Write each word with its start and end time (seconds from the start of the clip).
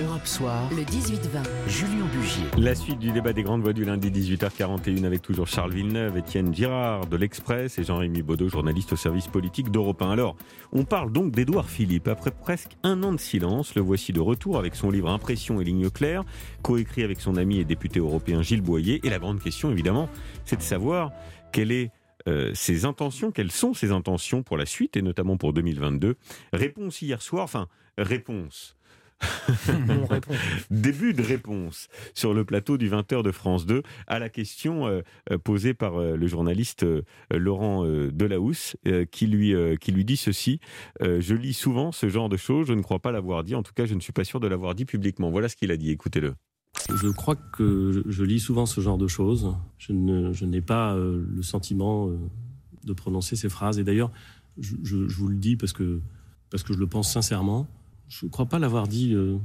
Europe 0.00 0.26
Soir, 0.26 0.70
le 0.70 0.82
18-20, 0.82 1.68
Julien 1.68 2.06
Bugier. 2.06 2.44
La 2.56 2.74
suite 2.74 2.98
du 2.98 3.12
débat 3.12 3.32
des 3.32 3.42
grandes 3.42 3.60
voix 3.62 3.74
du 3.74 3.84
lundi 3.84 4.10
18h41 4.10 5.04
avec 5.04 5.20
toujours 5.20 5.46
Charles 5.46 5.72
Villeneuve, 5.72 6.16
Étienne 6.16 6.54
Girard 6.54 7.06
de 7.06 7.16
l'Express 7.16 7.78
et 7.78 7.84
Jean-Rémy 7.84 8.22
Baudot, 8.22 8.48
journaliste 8.48 8.94
au 8.94 8.96
service 8.96 9.26
politique 9.26 9.70
d'Europe 9.70 10.00
1. 10.00 10.10
Alors, 10.10 10.36
on 10.72 10.84
parle 10.84 11.12
donc 11.12 11.32
d'Édouard 11.32 11.68
Philippe. 11.68 12.08
Après 12.08 12.30
presque 12.30 12.70
un 12.82 13.02
an 13.02 13.12
de 13.12 13.18
silence, 13.18 13.74
le 13.74 13.82
voici 13.82 14.12
de 14.12 14.20
retour 14.20 14.58
avec 14.58 14.74
son 14.74 14.90
livre 14.90 15.10
Impression 15.10 15.60
et 15.60 15.64
lignes 15.64 15.90
claires, 15.90 16.24
coécrit 16.62 17.02
avec 17.02 17.20
son 17.20 17.36
ami 17.36 17.58
et 17.58 17.64
député 17.64 18.00
européen 18.00 18.40
Gilles 18.40 18.62
Boyer. 18.62 19.00
Et 19.04 19.10
la 19.10 19.18
grande 19.18 19.42
question, 19.42 19.70
évidemment, 19.70 20.08
c'est 20.46 20.56
de 20.56 20.62
savoir 20.62 21.10
quelle 21.52 21.72
est 21.72 21.90
euh, 22.26 22.52
ses 22.54 22.86
intentions, 22.86 23.32
quelles 23.32 23.52
sont 23.52 23.74
ses 23.74 23.90
intentions 23.90 24.42
pour 24.42 24.56
la 24.56 24.66
suite 24.66 24.96
et 24.96 25.02
notamment 25.02 25.36
pour 25.36 25.52
2022. 25.52 26.16
Réponse 26.54 27.02
hier 27.02 27.20
soir, 27.20 27.44
enfin 27.44 27.68
réponse. 27.98 28.76
Début 30.70 31.12
de 31.12 31.22
réponse 31.22 31.88
sur 32.14 32.34
le 32.34 32.44
plateau 32.44 32.78
du 32.78 32.88
20h 32.88 33.22
de 33.22 33.30
France 33.30 33.66
2 33.66 33.82
à 34.06 34.18
la 34.18 34.28
question 34.28 34.86
euh, 34.86 35.02
euh, 35.30 35.38
posée 35.38 35.74
par 35.74 35.98
le 35.98 36.26
journaliste 36.26 36.86
Laurent 37.30 37.84
Delahousse 37.84 38.76
qui, 39.10 39.26
lui, 39.26 39.54
qui 39.80 39.92
lui 39.92 40.04
dit 40.04 40.16
ceci 40.16 40.60
Je 41.00 41.34
lis 41.34 41.54
souvent 41.54 41.92
ce 41.92 42.08
genre 42.08 42.28
de 42.28 42.36
choses, 42.36 42.68
je 42.68 42.72
ne 42.72 42.82
crois 42.82 42.98
pas 42.98 43.12
l'avoir 43.12 43.44
dit, 43.44 43.54
en 43.54 43.62
tout 43.62 43.72
cas 43.74 43.86
je 43.86 43.94
ne 43.94 44.00
suis 44.00 44.12
pas 44.12 44.24
sûr 44.24 44.40
de 44.40 44.46
l'avoir 44.46 44.74
dit 44.74 44.84
publiquement. 44.84 45.30
Voilà 45.30 45.48
ce 45.48 45.56
qu'il 45.56 45.70
a 45.70 45.76
dit, 45.76 45.90
écoutez-le. 45.90 46.34
Je 46.88 47.08
crois 47.08 47.36
que 47.36 48.02
je 48.06 48.24
lis 48.24 48.40
souvent 48.40 48.66
ce 48.66 48.80
genre 48.80 48.98
de 48.98 49.06
choses. 49.06 49.54
Je, 49.78 49.92
n'ai 49.92 50.60
pas 50.60 50.94
euh, 50.94 51.24
le 51.28 51.42
sentiment 51.42 52.08
euh, 52.08 52.18
de 52.84 52.92
prononcer 52.92 53.36
ces 53.36 53.48
phrases. 53.48 53.78
Et 53.78 53.84
d'ailleurs, 53.84 54.10
je, 54.58 54.96
vous 54.96 55.28
le 55.28 55.36
dis 55.36 55.56
parce 55.56 55.72
que, 55.72 56.00
parce 56.50 56.62
que 56.62 56.72
je 56.72 56.78
le 56.78 56.86
pense 56.86 57.12
sincèrement. 57.12 57.66
Je 58.10 58.26
ne 58.26 58.30
crois 58.30 58.46
pas 58.46 58.58
l'avoir 58.58 58.86
dit 58.86 59.14
euh, 59.14 59.38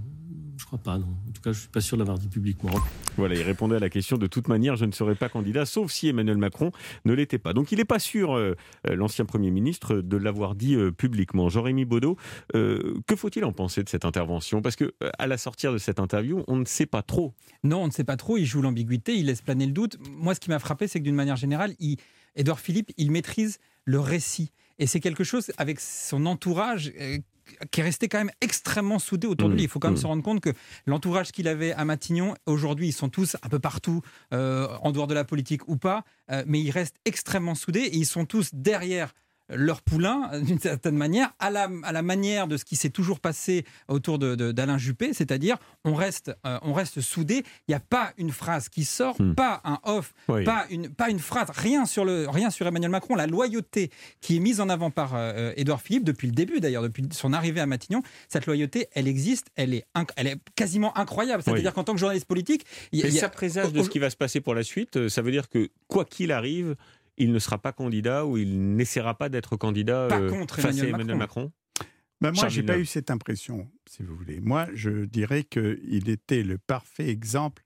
je 0.58 0.66
crois 0.66 0.80
pas, 0.80 0.98
non. 0.98 1.08
En 1.08 1.32
tout 1.32 1.42
cas, 1.42 1.52
je 1.52 1.60
suis 1.60 1.70
pas 1.70 1.82
sûr 1.82 1.98
de 1.98 2.02
l'avoir 2.02 2.18
dit 2.18 2.28
publiquement. 2.28 2.72
Voilà, 3.18 3.36
il 3.36 3.42
répondait 3.42 3.76
à 3.76 3.80
la 3.80 3.90
question 3.90 4.18
de 4.18 4.28
toute 4.28 4.48
manière, 4.48 4.76
je 4.76 4.86
ne 4.86 4.92
serai 4.92 5.16
pas 5.16 5.30
candidat, 5.30 5.66
sauf 5.66 5.92
si 5.92 6.08
Emmanuel 6.08 6.38
Macron 6.38 6.72
ne 7.06 7.14
l'était 7.14 7.38
pas. 7.38 7.54
Donc 7.54 7.72
il 7.72 7.78
n'est 7.78 7.86
pas 7.86 8.00
sûr, 8.00 8.34
euh, 8.34 8.56
euh, 8.88 8.96
l'ancien 8.96 9.26
Premier 9.26 9.52
ministre, 9.52 9.98
de 9.98 10.18
l'avoir 10.18 10.56
dit 10.56 10.76
euh, 10.76 10.92
publiquement. 10.92 11.50
Jean-Rémy 11.50 11.86
Baudot, 11.86 12.18
que 12.54 13.16
faut-il 13.16 13.46
en 13.46 13.52
penser 13.52 13.84
de 13.84 13.90
cette 13.90 14.06
intervention? 14.06 14.62
Parce 14.62 14.76
que 14.76 14.94
à 15.20 15.28
la 15.28 15.38
sortie 15.38 15.68
de 15.68 15.78
cette 15.78 16.00
interview, 16.00 16.44
on 16.48 16.56
ne 16.56 16.66
sait 16.66 16.86
pas 16.86 17.02
trop. 17.02 17.34
Non, 17.64 17.84
on 17.84 17.88
ne 17.88 17.92
sait 17.92 18.04
pas 18.04 18.18
trop. 18.18 18.38
Il 18.38 18.46
joue 18.46 18.62
l'ambiguïté, 18.62 19.16
il 19.16 19.28
laisse 19.28 19.42
planer 19.42 19.66
le 19.66 19.72
doute. 19.72 19.98
Moi, 20.18 20.36
ce 20.36 20.40
qui 20.40 20.50
m'a 20.50 20.60
frappé, 20.60 20.88
c'est 20.88 21.00
que 21.00 21.04
d'une 21.04 21.16
manière 21.16 21.38
générale, 21.38 21.74
il... 21.80 21.98
Édouard 22.36 22.60
Philippe, 22.60 22.92
il 22.98 23.12
maîtrise 23.12 23.60
le 23.86 24.00
récit. 24.00 24.52
Et 24.78 24.88
c'est 24.88 25.00
quelque 25.00 25.24
chose 25.24 25.52
avec 25.58 25.80
son 25.80 26.26
entourage 26.26 26.92
qui 27.72 27.82
est 27.82 27.84
resté 27.84 28.08
quand 28.08 28.18
même 28.18 28.32
extrêmement 28.42 29.00
soudé 29.00 29.28
autour 29.28 29.50
de 29.50 29.54
lui. 29.54 29.62
Mmh. 29.62 29.66
Il 29.66 29.70
faut 29.70 29.80
quand 29.80 29.88
même 29.90 29.96
mmh. 29.96 30.02
se 30.02 30.08
rendre 30.08 30.24
compte 30.24 30.42
que 30.42 30.54
l'entourage 30.86 31.32
qu'il 31.32 31.48
avait 31.48 31.74
à 31.74 31.86
Matignon, 31.86 32.36
aujourd'hui, 32.46 32.88
ils 32.88 32.94
sont 32.94 33.10
tous 33.10 33.38
un 33.42 33.50
peu 33.50 33.60
partout, 33.60 34.02
euh, 34.34 34.68
en 34.82 34.92
dehors 34.92 35.08
de 35.08 35.14
la 35.14 35.24
politique 35.24 35.68
ou 35.68 35.78
pas, 35.78 36.04
euh, 36.32 36.44
mais 36.48 36.62
ils 36.62 36.72
restent 36.72 37.00
extrêmement 37.06 37.56
soudés 37.56 37.82
et 37.82 37.96
ils 37.96 38.06
sont 38.06 38.26
tous 38.26 38.50
derrière 38.54 39.14
leur 39.50 39.82
poulain, 39.82 40.40
d'une 40.42 40.60
certaine 40.60 40.96
manière, 40.96 41.34
à 41.40 41.50
la, 41.50 41.70
à 41.84 41.92
la 41.92 42.02
manière 42.02 42.48
de 42.48 42.58
ce 42.58 42.66
qui 42.66 42.76
s'est 42.76 42.90
toujours 42.90 43.20
passé 43.20 43.66
autour 43.88 44.18
d'Alain 44.20 44.76
de, 44.76 44.80
Juppé, 44.80 45.14
c'est-à-dire 45.14 45.58
on 45.84 45.94
reste, 45.94 46.36
euh, 46.46 46.58
on 46.62 46.74
reste 46.74 47.02
soudé. 47.02 47.44
Il 47.68 47.72
n'y 47.72 47.76
a 47.76 47.80
pas 47.80 48.14
une 48.18 48.32
phrase 48.32 48.70
qui 48.70 48.86
sort, 48.86 49.16
hmm. 49.20 49.36
pas 49.36 49.62
un 49.64 49.80
off, 49.84 50.14
pas, 50.28 50.66
une, 50.70 50.90
pas 50.90 51.10
une 51.10 51.20
phrase, 51.20 51.50
rien 51.54 51.86
sur, 51.86 52.06
le, 52.06 52.28
rien 52.30 52.50
sur 52.50 52.68
Emmanuel 52.68 52.92
Macron. 52.92 53.16
La 53.16 53.28
loyauté 53.28 53.92
qui 54.22 54.38
est 54.38 54.40
mise 54.40 54.60
en 54.62 54.70
avant 54.70 54.92
par 54.92 55.14
euh, 55.16 55.54
Édouard 55.56 55.82
Philippe 55.82 56.04
depuis 56.04 56.28
le 56.28 56.34
début, 56.34 56.60
d'ailleurs, 56.60 56.84
depuis 56.84 57.08
son 57.12 57.34
arrivée 57.34 57.62
à 57.62 57.66
Matignon, 57.66 58.02
cette 58.28 58.46
loyauté, 58.46 58.88
elle 58.94 59.08
existe, 59.08 59.48
elle 59.56 59.74
est, 59.74 59.86
elle 60.16 60.28
est 60.28 60.38
quasiment 60.56 60.98
incroyable. 60.98 61.44
C'est-à-dire 61.44 61.74
qu'en 61.74 61.84
tant 61.84 61.94
que 61.94 62.00
journaliste 62.00 62.28
politique, 62.28 62.66
il 62.92 63.00
y 63.00 63.06
a, 63.06 63.12
ça 63.12 63.30
présage 63.30 63.72
de 63.72 63.84
ce 63.84 63.90
qui 63.90 64.00
va 64.00 64.10
se 64.10 64.18
passer 64.18 64.42
pour 64.42 64.56
la 64.56 64.64
suite. 64.64 64.98
Euh, 64.98 65.10
ça 65.10 65.22
veut 65.22 65.32
dire 65.32 65.50
que 65.50 65.70
quoi 65.88 66.06
qu'il 66.06 66.32
arrive, 66.32 66.76
il 67.18 67.32
ne 67.32 67.40
sera 67.40 67.58
pas 67.58 67.72
candidat 67.72 68.26
ou 68.26 68.38
il 68.38 68.76
n'essaiera 68.76 69.18
pas 69.18 69.30
d'être 69.30 69.56
candidat 69.56 70.08
pas 70.10 70.20
euh, 70.20 70.30
contre 70.30 70.56
face 70.56 70.78
Emmanuel 70.78 70.86
à 70.86 70.96
Emmanuel 70.96 71.18
Macron, 71.18 71.52
ben 72.22 72.32
Moi, 72.32 72.48
j'ai 72.48 72.64
pas 72.64 72.78
eu 72.78 72.86
cette 72.86 73.12
impression, 73.12 73.70
si 73.88 74.02
vous 74.02 74.16
voulez. 74.16 74.40
Moi, 74.40 74.68
je 74.74 75.06
dirais 75.06 75.44
qu'il 75.44 76.10
était 76.10 76.44
le 76.44 76.58
parfait 76.58 77.10
exemple 77.10 77.64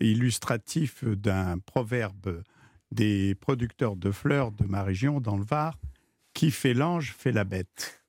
illustratif 0.00 1.04
d'un 1.04 1.58
proverbe 1.58 2.42
des 2.90 3.34
producteurs 3.34 3.96
de 3.96 4.10
fleurs 4.10 4.52
de 4.52 4.64
ma 4.64 4.82
région, 4.82 5.20
dans 5.20 5.36
le 5.36 5.44
Var, 5.44 5.78
qui 6.32 6.50
fait 6.50 6.74
l'ange 6.74 7.12
fait 7.12 7.32
la 7.32 7.44
bête. 7.44 8.02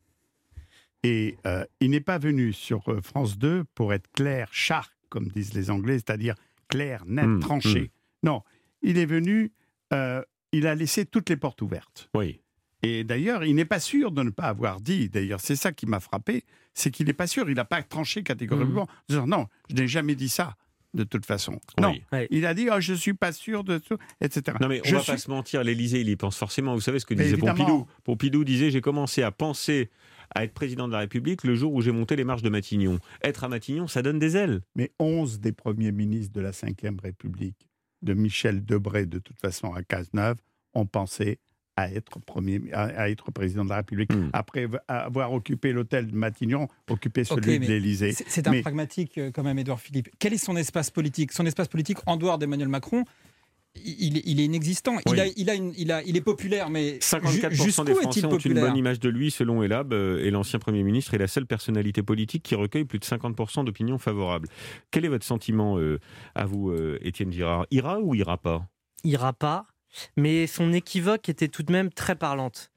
Et 1.03 1.38
euh, 1.46 1.66
il 1.80 1.91
n'est 1.91 2.00
pas 2.00 2.18
venu 2.18 2.53
sur 2.53 2.88
euh, 2.90 3.01
France 3.01 3.38
2 3.38 3.66
pour 3.75 3.94
être 3.94 4.09
clair, 4.12 4.47
sharp, 4.51 4.91
comme 5.09 5.28
disent 5.28 5.53
les 5.53 5.69
Anglais, 5.69 5.96
c'est-à-dire 5.96 6.35
clair, 6.68 7.03
net, 7.06 7.25
mmh, 7.25 7.40
tranché. 7.40 7.81
Mmh. 7.81 7.88
Non, 8.28 8.44
il 8.81 8.97
est 8.97 9.06
venu 9.06 9.51
il 10.51 10.67
a 10.67 10.75
laissé 10.75 11.06
toutes 11.06 11.29
les 11.29 11.38
portes 11.38 11.62
ouvertes. 11.62 12.09
Oui. 12.13 12.41
Et 12.84 13.03
d'ailleurs, 13.03 13.44
il 13.44 13.56
n'est 13.56 13.66
pas 13.66 13.79
sûr 13.79 14.12
de 14.12 14.23
ne 14.23 14.31
pas 14.31 14.45
avoir 14.45 14.81
dit, 14.81 15.09
d'ailleurs, 15.09 15.39
c'est 15.39 15.56
ça 15.56 15.72
qui 15.72 15.85
m'a 15.85 16.00
frappé, 16.00 16.45
c'est 16.73 16.89
qu'il 16.89 17.07
n'est 17.07 17.13
pas 17.13 17.28
sûr, 17.28 17.50
il 17.50 17.56
n'a 17.56 17.66
pas 17.66 17.84
tranché 17.84 18.23
catégoriquement, 18.23 18.84
mmh. 18.84 19.09
disant 19.09 19.28
non, 19.28 19.45
je 19.69 19.75
n'ai 19.75 19.88
jamais 19.88 20.16
dit 20.16 20.29
ça, 20.29 20.56
de 20.95 21.03
toute 21.03 21.25
façon. 21.25 21.59
Non, 21.79 21.94
il 22.31 22.45
a 22.45 22.53
dit, 22.56 22.69
oh, 22.72 22.79
je 22.79 22.94
ne 22.94 22.97
suis 22.97 23.13
pas 23.13 23.31
sûr 23.31 23.63
de 23.63 23.78
tout, 23.78 23.97
etc. 24.19 24.57
Non, 24.59 24.67
mais 24.67 24.81
on 24.85 24.89
ne 24.89 24.95
va 24.95 25.03
pas 25.03 25.17
se 25.17 25.29
mentir, 25.29 25.63
l'Élysée, 25.63 26.01
il 26.01 26.09
y 26.09 26.16
pense 26.16 26.38
forcément. 26.38 26.73
Vous 26.73 26.81
savez 26.81 27.00
ce 27.00 27.06
que 27.06 27.13
disait 27.13 27.38
Pompidou 27.38 27.85
Pompidou 28.03 28.44
disait, 28.44 28.72
j'ai 28.72 28.81
commencé 28.81 29.22
à 29.22 29.31
penser 29.31 29.91
à 30.33 30.44
être 30.44 30.53
président 30.53 30.88
de 30.88 30.94
la 30.94 31.00
République 31.00 31.44
le 31.44 31.56
jour 31.56 31.73
où 31.73 31.81
j'ai 31.81 31.91
monté 31.91 32.16
les 32.16 32.23
marches 32.23 32.41
de 32.41 32.50
Matignon. 32.50 33.00
Être 33.22 33.44
à 33.44 33.50
Matignon, 33.50 33.88
ça 33.88 34.01
donne 34.01 34.18
des 34.18 34.38
ailes. 34.38 34.62
Mais 34.75 34.91
11 35.00 35.39
des 35.39 35.51
premiers 35.51 35.91
ministres 35.91 36.33
de 36.33 36.41
la 36.41 36.51
Ve 36.51 37.01
République 37.03 37.68
de 38.01 38.13
Michel 38.13 38.66
Debré, 38.66 39.06
de 39.06 39.19
toute 39.19 39.39
façon, 39.39 39.73
à 39.73 39.84
Cazeneuve, 39.84 40.38
ont 40.73 40.85
pensé 40.85 41.39
à 41.78 41.89
être, 41.89 42.19
premier, 42.19 42.62
à, 42.73 43.09
être 43.09 43.31
président 43.31 43.63
de 43.63 43.69
la 43.69 43.78
République. 43.78 44.13
Hmm. 44.13 44.29
Après 44.34 44.67
avoir 44.88 45.34
occupé 45.34 45.72
l'hôtel 45.72 46.07
de 46.07 46.16
Matignon, 46.16 46.67
occuper 46.89 47.23
celui 47.23 47.59
de 47.59 47.66
l'Élysée. 47.66 48.13
C'est 48.13 48.47
un 48.47 48.62
pragmatique 48.62 49.17
euh, 49.17 49.31
quand 49.31 49.44
même, 49.44 49.57
Édouard 49.57 49.79
Philippe. 49.79 50.09
Quel 50.19 50.34
est 50.34 50.38
son 50.38 50.56
espace 50.56 50.91
politique? 50.91 51.31
Son 51.31 51.45
espace 51.45 51.67
politique 51.67 51.97
en 52.06 52.17
dehors 52.17 52.38
d'Emmanuel 52.38 52.67
Macron 52.67 53.06
il, 53.75 54.39
est 54.39 54.45
inexistant. 54.45 54.97
Il, 55.07 55.19
a, 55.19 55.27
il, 55.27 55.49
a 55.49 55.55
il, 55.55 55.91
a, 55.91 56.03
il, 56.03 56.17
est 56.17 56.21
populaire, 56.21 56.69
mais 56.69 56.97
54% 56.97 57.85
des 57.85 57.93
Français 57.93 58.25
ont 58.25 58.37
une 58.37 58.59
bonne 58.59 58.75
image 58.75 58.99
de 58.99 59.09
lui, 59.09 59.31
selon 59.31 59.63
Elab, 59.63 59.93
euh, 59.93 60.23
et 60.23 60.31
l'ancien 60.31 60.59
Premier 60.59 60.83
ministre 60.83 61.13
est 61.13 61.17
la 61.17 61.27
seule 61.27 61.45
personnalité 61.45 62.03
politique 62.03 62.43
qui 62.43 62.55
recueille 62.55 62.85
plus 62.85 62.99
de 62.99 63.05
50% 63.05 63.65
d'opinions 63.65 63.97
favorables. 63.97 64.47
Quel 64.91 65.05
est 65.05 65.09
votre 65.09 65.25
sentiment 65.25 65.77
euh, 65.77 65.99
à 66.35 66.45
vous, 66.45 66.69
euh, 66.69 66.99
Étienne 67.01 67.31
Girard? 67.31 67.65
Ira 67.71 67.99
ou 67.99 68.13
ira 68.15 68.37
pas? 68.37 68.67
Ira 69.03 69.33
pas, 69.33 69.65
mais 70.17 70.47
son 70.47 70.73
équivoque 70.73 71.29
était 71.29 71.47
tout 71.47 71.63
de 71.63 71.71
même 71.71 71.91
très 71.91 72.15
parlante. 72.15 72.71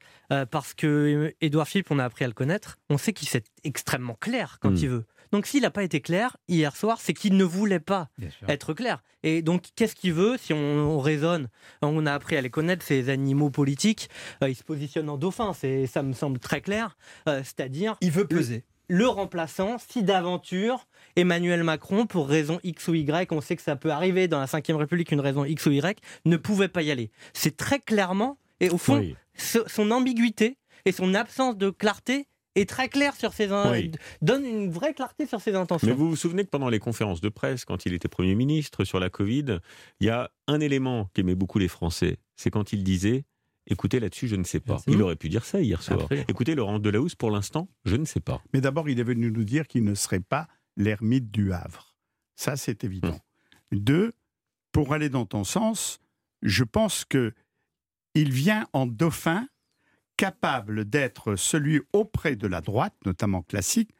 parce 0.49 0.73
que 0.73 1.33
Édouard 1.39 1.67
Philippe, 1.67 1.91
on 1.91 1.99
a 1.99 2.05
appris 2.05 2.25
à 2.25 2.27
le 2.27 2.33
connaître, 2.33 2.77
on 2.89 2.97
sait 2.97 3.13
qu'il 3.13 3.27
est 3.35 3.45
extrêmement 3.63 4.15
clair 4.15 4.57
quand 4.61 4.71
hmm. 4.71 4.77
il 4.77 4.89
veut. 4.89 5.05
Donc 5.35 5.47
s'il 5.47 5.63
n'a 5.63 5.69
pas 5.69 5.83
été 5.83 5.99
clair 5.99 6.37
hier 6.47 6.77
soir, 6.77 6.97
c'est 7.01 7.13
qu'il 7.13 7.35
ne 7.35 7.43
voulait 7.43 7.81
pas 7.81 8.07
être 8.47 8.73
clair. 8.73 9.03
Et 9.21 9.41
donc 9.41 9.63
qu'est-ce 9.75 9.93
qu'il 9.93 10.13
veut 10.13 10.37
Si 10.37 10.53
on, 10.53 10.97
raisonne, 11.01 11.49
on 11.81 12.05
a 12.05 12.13
appris 12.13 12.37
à 12.37 12.41
les 12.41 12.49
connaître, 12.49 12.85
ces 12.85 13.09
animaux 13.09 13.49
politiques, 13.49 14.09
euh, 14.41 14.47
ils 14.47 14.55
se 14.55 14.63
positionnent 14.63 15.09
en 15.09 15.17
dauphin, 15.17 15.51
ça 15.53 16.03
me 16.03 16.13
semble 16.13 16.39
très 16.39 16.61
clair. 16.61 16.95
Euh, 17.27 17.41
c'est-à-dire... 17.43 17.97
Il 17.99 18.11
veut 18.11 18.25
peser. 18.25 18.63
Le, 18.87 19.09
remplaçant, 19.09 19.75
si 19.77 20.03
d'aventure 20.03 20.87
Emmanuel 21.17 21.65
Macron, 21.65 22.05
pour 22.05 22.29
raison 22.29 22.61
X 22.63 22.87
ou 22.87 22.93
Y, 22.93 23.29
on 23.33 23.41
sait 23.41 23.57
que 23.57 23.61
ça 23.61 23.75
peut 23.75 23.91
arriver 23.91 24.29
dans 24.29 24.39
la 24.39 24.45
Ve 24.45 24.77
République, 24.77 25.11
une 25.11 25.19
raison 25.19 25.43
X 25.43 25.65
ou 25.65 25.71
Y, 25.71 25.99
ne 26.23 26.37
pouvait 26.37 26.69
pas 26.69 26.81
y 26.81 26.91
aller. 26.91 27.11
C'est 27.33 27.57
très 27.57 27.81
clairement, 27.81 28.37
et 28.61 28.69
au 28.69 28.77
fond, 28.77 29.05
son 29.35 29.91
ambiguïté 29.91 30.57
et 30.85 30.93
son 30.93 31.13
absence 31.13 31.57
de 31.57 31.71
clarté 31.71 32.29
est 32.55 32.69
très 32.69 32.89
clair 32.89 33.15
sur 33.15 33.33
ses 33.33 33.47
donne 34.21 34.45
une 34.45 34.71
vraie 34.71 34.93
clarté 34.93 35.25
sur 35.25 35.41
ses 35.41 35.55
intentions. 35.55 35.87
Mais 35.87 35.93
vous 35.93 36.09
vous 36.09 36.15
souvenez 36.15 36.43
que 36.43 36.49
pendant 36.49 36.69
les 36.69 36.79
conférences 36.79 37.21
de 37.21 37.29
presse, 37.29 37.65
quand 37.65 37.85
il 37.85 37.93
était 37.93 38.07
Premier 38.07 38.35
ministre 38.35 38.83
sur 38.85 38.99
la 38.99 39.09
Covid, 39.09 39.59
il 39.99 40.07
y 40.07 40.09
a 40.09 40.31
un 40.47 40.59
élément 40.59 41.09
qu'aimaient 41.13 41.35
beaucoup 41.35 41.59
les 41.59 41.67
Français, 41.67 42.17
c'est 42.35 42.49
quand 42.49 42.73
il 42.73 42.83
disait 42.83 43.25
Écoutez, 43.67 43.99
là-dessus, 43.99 44.27
je 44.27 44.35
ne 44.35 44.43
sais 44.43 44.59
pas. 44.59 44.77
Il 44.87 45.01
aurait 45.01 45.15
pu 45.15 45.27
dire 45.27 45.43
ça 45.43 45.59
hier 45.59 45.81
soir. 45.81 46.07
Écoutez, 46.27 46.53
Laurent 46.53 46.77
Delahousse, 46.77 47.15
pour 47.15 47.31
l'instant, 47.31 47.67
je 47.83 47.95
ne 47.95 48.05
sais 48.05 48.19
pas. 48.19 48.41
Mais 48.53 48.61
d'abord, 48.61 48.89
il 48.89 48.99
est 48.99 49.03
venu 49.03 49.31
nous 49.31 49.43
dire 49.43 49.67
qu'il 49.67 49.83
ne 49.83 49.95
serait 49.95 50.19
pas 50.19 50.47
l'ermite 50.77 51.31
du 51.31 51.51
Havre. 51.51 51.95
Ça, 52.35 52.57
c'est 52.57 52.83
évident. 52.83 53.19
Hum. 53.71 53.79
Deux, 53.79 54.13
pour 54.71 54.93
aller 54.93 55.09
dans 55.09 55.25
ton 55.25 55.43
sens, 55.43 55.99
je 56.43 56.63
pense 56.63 57.05
que 57.05 57.33
il 58.13 58.31
vient 58.31 58.67
en 58.71 58.85
dauphin 58.85 59.47
capable 60.17 60.85
d'être 60.85 61.35
celui 61.35 61.81
auprès 61.93 62.35
de 62.35 62.47
la 62.47 62.61
droite, 62.61 62.93
notamment 63.05 63.41
classique, 63.41 63.91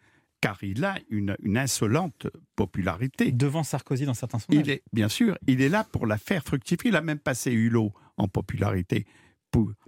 car 0.41 0.57
il 0.63 0.83
a 0.85 0.97
une, 1.09 1.35
insolente 1.55 2.27
popularité. 2.55 3.31
Devant 3.31 3.63
Sarkozy 3.63 4.05
dans 4.05 4.13
certains 4.13 4.39
sondages. 4.39 4.65
Il 4.65 4.71
est, 4.71 4.83
bien 4.93 5.09
sûr, 5.09 5.37
il 5.47 5.61
est 5.61 5.69
là 5.69 5.83
pour 5.83 6.05
la 6.05 6.17
faire 6.17 6.43
fructifier. 6.43 6.89
Il 6.89 6.95
a 6.95 7.01
même 7.01 7.19
passé 7.19 7.51
Hulot 7.51 7.93
en 8.17 8.27
popularité 8.27 9.05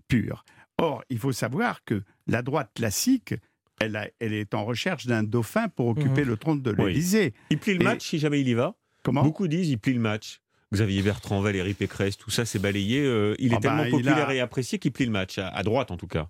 pure. 0.07 0.45
Or, 0.77 1.03
il 1.09 1.19
faut 1.19 1.31
savoir 1.31 1.83
que 1.83 2.03
la 2.27 2.41
droite 2.41 2.71
classique 2.73 3.35
elle, 3.79 4.11
elle 4.19 4.33
est 4.33 4.53
en 4.53 4.65
recherche 4.65 5.05
d'un 5.05 5.23
dauphin 5.23 5.67
pour 5.69 5.87
occuper 5.87 6.23
mhm. 6.23 6.29
le 6.29 6.37
trône 6.37 6.61
de 6.61 6.71
l'Élysée. 6.71 7.33
Il 7.49 7.59
plie 7.59 7.77
le 7.77 7.83
match 7.83 8.07
si 8.07 8.19
jamais 8.19 8.41
il 8.41 8.47
y 8.47 8.53
va. 8.53 8.75
Comment? 9.03 9.23
Beaucoup 9.23 9.47
disent 9.47 9.69
il 9.69 9.77
plie 9.77 9.93
le 9.93 9.99
match. 9.99 10.41
Xavier 10.73 11.01
Bertrand, 11.01 11.41
Valérie 11.41 11.73
Pécresse, 11.73 12.17
tout 12.17 12.29
ça 12.29 12.45
c'est 12.45 12.59
balayé. 12.59 13.01
Euh, 13.01 13.35
il 13.39 13.53
est 13.53 13.57
ah 13.57 13.59
tellement 13.59 13.83
bah, 13.83 13.89
populaire 13.89 14.31
et 14.31 14.39
apprécié 14.39 14.79
qu'il 14.79 14.91
plie 14.91 15.05
le 15.05 15.11
match, 15.11 15.37
à, 15.37 15.63
droite 15.63 15.91
en 15.91 15.97
tout 15.97 16.07
cas. 16.07 16.29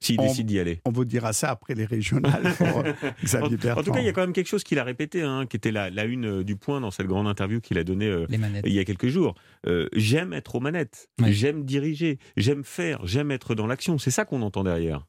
S'il 0.00 0.16
décide 0.16 0.48
d'y 0.48 0.58
aller. 0.58 0.80
On 0.84 0.90
vous 0.90 1.04
dira 1.04 1.32
ça 1.32 1.50
après 1.50 1.74
les 1.74 1.84
régionales 1.84 2.54
pour 2.58 2.82
Xavier 3.22 3.56
Bertrand. 3.56 3.80
En 3.82 3.84
tout 3.84 3.92
cas, 3.92 4.00
il 4.00 4.04
y 4.04 4.08
a 4.08 4.12
quand 4.12 4.22
même 4.22 4.32
quelque 4.32 4.48
chose 4.48 4.64
qu'il 4.64 4.80
a 4.80 4.84
répété, 4.84 5.22
hein, 5.22 5.46
qui 5.46 5.56
était 5.56 5.70
la, 5.70 5.88
une 6.04 6.40
euh, 6.40 6.44
du 6.44 6.56
point 6.56 6.80
dans 6.80 6.90
cette 6.90 7.06
grande 7.06 7.28
interview 7.28 7.60
qu'il 7.60 7.78
a 7.78 7.84
donnée 7.84 8.08
euh, 8.08 8.26
il 8.64 8.72
y 8.72 8.80
a 8.80 8.84
quelques 8.84 9.06
jours. 9.06 9.36
j'aime 9.92 10.32
être 10.32 10.56
aux 10.56 10.60
manettes, 10.60 11.08
j'aime 11.28 11.64
diriger, 11.64 12.18
j'aime 12.36 12.64
faire, 12.64 13.06
j'aime 13.06 13.30
être 13.30 13.54
dans 13.54 13.68
l'action. 13.68 13.96
C'est 13.98 14.10
ça 14.10 14.24
qu'on 14.24 14.42
entend 14.42 14.64
derrière. 14.64 15.06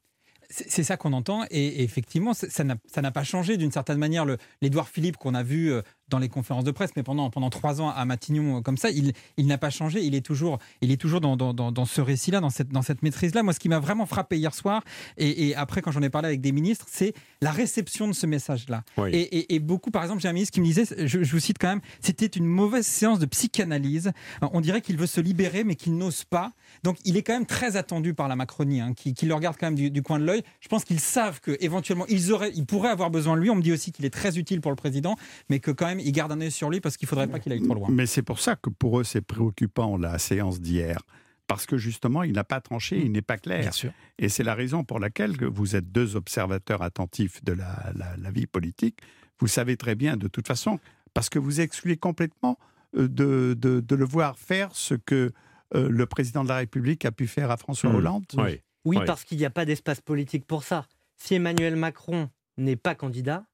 C'est 0.50 0.84
ça 0.84 0.96
qu'on 0.96 1.12
entend 1.12 1.44
et, 1.50 1.82
effectivement, 1.82 2.32
ça 2.34 2.64
n'a 2.64 3.10
pas 3.10 3.24
changé 3.24 3.56
d'une 3.56 3.72
certaine 3.72 3.98
manière. 3.98 4.24
L'Édouard 4.62 4.88
Philippe 4.88 5.16
qu'on 5.16 5.34
a 5.34 5.42
vu 5.42 5.72
euh, 5.72 5.82
dans 6.14 6.20
les 6.20 6.28
conférences 6.28 6.62
de 6.62 6.70
presse, 6.70 6.90
mais 6.94 7.02
pendant, 7.02 7.28
pendant 7.28 7.50
trois 7.50 7.80
ans 7.80 7.90
à 7.90 8.04
Matignon 8.04 8.58
euh, 8.58 8.60
comme 8.60 8.76
ça, 8.76 8.90
il, 8.90 9.12
il 9.36 9.48
n'a 9.48 9.58
pas 9.58 9.70
changé. 9.70 10.00
Il 10.02 10.14
est 10.14 10.24
toujours, 10.24 10.60
il 10.80 10.92
est 10.92 10.96
toujours 10.96 11.20
dans, 11.20 11.36
dans, 11.36 11.52
dans 11.52 11.84
ce 11.84 12.00
récit-là, 12.00 12.38
dans 12.38 12.50
cette, 12.50 12.68
dans 12.68 12.82
cette 12.82 13.02
maîtrise-là. 13.02 13.42
Moi, 13.42 13.52
ce 13.52 13.58
qui 13.58 13.68
m'a 13.68 13.80
vraiment 13.80 14.06
frappé 14.06 14.38
hier 14.38 14.54
soir, 14.54 14.84
et, 15.18 15.56
après 15.56 15.82
quand 15.82 15.90
j'en 15.90 16.02
ai 16.02 16.10
parlé 16.10 16.28
avec 16.28 16.40
des 16.40 16.52
ministres, 16.52 16.86
c'est 16.88 17.14
la 17.40 17.50
réception 17.50 18.06
de 18.06 18.12
ce 18.12 18.26
message-là. 18.26 18.84
Et, 19.10 19.58
beaucoup, 19.58 19.90
par 19.90 20.02
exemple, 20.02 20.20
j'ai 20.20 20.28
un 20.28 20.32
ministre 20.32 20.54
qui 20.54 20.60
me 20.60 20.66
disait, 20.66 20.84
je, 21.06 21.18
vous 21.18 21.40
cite 21.40 21.58
quand 21.58 21.68
même, 21.68 21.80
c'était 22.00 22.26
une 22.26 22.46
mauvaise 22.46 22.86
séance 22.86 23.18
de 23.18 23.26
psychanalyse. 23.26 24.12
On 24.40 24.60
dirait 24.60 24.82
qu'il 24.82 24.96
veut 24.96 25.06
se 25.06 25.20
libérer, 25.20 25.64
mais 25.64 25.74
qu'il 25.74 25.96
n'ose 25.96 26.22
pas. 26.22 26.52
Donc, 26.84 26.98
il 27.04 27.16
est 27.16 27.22
quand 27.22 27.32
même 27.32 27.46
très 27.46 27.76
attendu 27.76 28.14
par 28.14 28.28
la 28.28 28.36
Macronie, 28.36 28.80
hein, 28.80 28.92
qui, 28.94 29.14
le 29.26 29.34
regarde 29.34 29.56
quand 29.58 29.70
même 29.70 29.90
du, 29.90 30.02
coin 30.02 30.20
de 30.20 30.24
l'œil. 30.24 30.42
Je 30.60 30.68
pense 30.68 30.84
qu'ils 30.84 31.00
savent 31.00 31.40
que 31.40 31.56
éventuellement, 31.60 32.06
ils 32.08 32.30
auraient, 32.30 32.52
ils 32.54 32.66
pourraient 32.66 32.90
avoir 32.90 33.10
besoin 33.10 33.36
de 33.36 33.40
lui. 33.40 33.50
On 33.50 33.56
me 33.56 33.62
dit 33.62 33.72
aussi 33.72 33.90
qu'il 33.90 34.04
est 34.04 34.14
très 34.14 34.38
utile 34.38 34.60
pour 34.60 34.70
le 34.70 34.76
président, 34.76 35.16
mais 35.48 35.58
que 35.58 35.70
quand 35.70 35.86
même 35.86 36.00
il 36.04 36.12
garde 36.12 36.32
un 36.32 36.40
œil 36.40 36.50
sur 36.50 36.70
lui 36.70 36.80
parce 36.80 36.96
qu'il 36.96 37.06
ne 37.06 37.08
faudrait 37.08 37.26
pas 37.26 37.38
qu'il 37.38 37.52
aille 37.52 37.62
trop 37.62 37.74
loin. 37.74 37.88
Mais 37.90 38.06
c'est 38.06 38.22
pour 38.22 38.38
ça 38.38 38.56
que 38.56 38.70
pour 38.70 39.00
eux, 39.00 39.04
c'est 39.04 39.20
préoccupant 39.20 39.96
la 39.96 40.18
séance 40.18 40.60
d'hier. 40.60 40.98
Parce 41.46 41.66
que 41.66 41.76
justement, 41.76 42.22
il 42.22 42.32
n'a 42.32 42.44
pas 42.44 42.60
tranché, 42.60 42.98
il 42.98 43.12
n'est 43.12 43.22
pas 43.22 43.36
clair. 43.36 43.70
Et 44.18 44.28
c'est 44.28 44.44
la 44.44 44.54
raison 44.54 44.84
pour 44.84 44.98
laquelle 44.98 45.36
vous 45.44 45.76
êtes 45.76 45.92
deux 45.92 46.16
observateurs 46.16 46.82
attentifs 46.82 47.44
de 47.44 47.52
la, 47.52 48.30
vie 48.30 48.46
politique. 48.46 49.00
Vous 49.40 49.46
savez 49.46 49.76
très 49.76 49.94
bien, 49.94 50.16
de 50.16 50.28
toute 50.28 50.46
façon, 50.46 50.78
parce 51.12 51.28
que 51.28 51.38
vous 51.38 51.60
excluez 51.60 51.96
complètement 51.96 52.58
euh, 52.96 53.08
de, 53.08 53.54
de, 53.54 53.94
le 53.96 54.04
voir 54.04 54.38
faire 54.38 54.70
ce 54.72 54.94
que 54.94 55.32
euh, 55.74 55.88
le 55.88 56.06
président 56.06 56.44
de 56.44 56.48
la 56.48 56.56
République 56.56 57.04
a 57.04 57.12
pu 57.12 57.26
faire 57.26 57.50
à 57.50 57.56
François 57.56 57.90
mmh. 57.90 57.96
Hollande. 57.96 58.24
Oui, 58.38 58.60
oui 58.84 58.98
parce 59.04 59.24
qu'il 59.24 59.38
n'y 59.38 59.44
a 59.44 59.50
pas 59.50 59.64
d'espace 59.64 60.00
politique 60.00 60.46
pour 60.46 60.62
ça. 60.62 60.86
Si 61.16 61.34
Emmanuel 61.34 61.76
Macron 61.76 62.30
n'est 62.56 62.76
pas 62.76 62.94
candidat, 62.94 63.44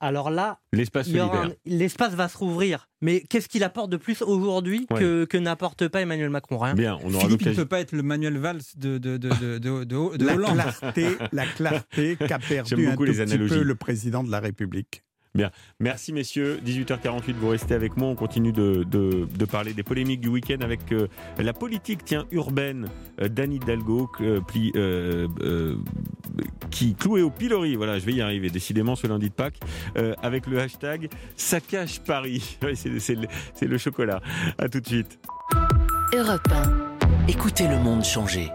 alors 0.00 0.30
là, 0.30 0.60
l'espace 0.72 1.08
va 1.08 2.28
se 2.28 2.38
rouvrir. 2.38 2.88
Mais 3.00 3.20
qu'est-ce 3.20 3.48
qu'il 3.48 3.64
apporte 3.64 3.90
de 3.90 3.96
plus 3.96 4.22
aujourd'hui 4.22 4.86
que, 4.86 5.36
n'apporte 5.36 5.88
pas 5.88 6.00
Emmanuel 6.02 6.30
Macron? 6.30 6.58
Rien. 6.58 6.74
Bien, 6.74 6.98
on 7.02 7.10
Philippe, 7.10 7.46
ne 7.46 7.52
peut 7.54 7.66
pas 7.66 7.80
être 7.80 7.92
le 7.92 8.02
Manuel 8.02 8.38
Valls 8.38 8.60
de, 8.76 8.98
de, 8.98 9.16
de, 9.16 9.58
de, 9.58 10.24
la 10.24 10.36
Clarté, 10.36 11.16
la 11.32 11.46
clarté 11.46 12.16
qu'a 12.16 12.38
perdu 12.48 12.86
un 12.86 12.96
tout 12.96 13.04
petit 13.04 13.48
peu 13.48 13.62
le 13.62 13.74
président 13.74 14.24
de 14.24 14.30
la 14.30 14.40
République. 14.40 15.02
Merci 15.80 16.12
messieurs. 16.12 16.60
18h48, 16.64 17.32
vous 17.34 17.48
restez 17.48 17.74
avec 17.74 17.96
moi. 17.96 18.08
On 18.08 18.14
continue 18.14 18.52
de, 18.52 19.46
parler 19.50 19.72
des 19.72 19.82
polémiques 19.82 20.20
du 20.20 20.28
week-end 20.28 20.58
avec 20.60 20.92
euh, 20.92 21.06
la 21.38 21.52
politique 21.52 22.04
tiens, 22.04 22.26
urbaine 22.32 22.88
euh, 23.20 23.28
d'Annie 23.28 23.58
Dalgo 23.58 24.10
euh, 24.20 24.40
qui 26.70 26.94
clouait 26.94 27.22
au 27.22 27.30
pilori. 27.30 27.76
Voilà, 27.76 27.98
je 27.98 28.04
vais 28.04 28.14
y 28.14 28.20
arriver 28.20 28.50
décidément 28.50 28.96
ce 28.96 29.06
lundi 29.06 29.28
de 29.28 29.34
Pâques 29.34 29.60
avec 30.22 30.46
le 30.46 30.60
hashtag 30.60 31.08
Ça 31.36 31.60
cache 31.60 32.00
Paris. 32.00 32.58
c'est 32.74 33.14
le, 33.14 33.26
le 33.66 33.78
chocolat. 33.78 34.20
À 34.58 34.68
tout 34.68 34.80
de 34.80 34.86
suite. 34.86 35.18
Europe 36.14 36.48
1. 36.50 37.28
Écoutez 37.28 37.68
le 37.68 37.78
monde 37.78 38.04
changer. 38.04 38.50